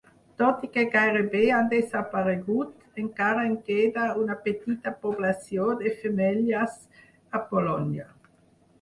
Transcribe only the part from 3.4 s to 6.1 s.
en queda una petita població de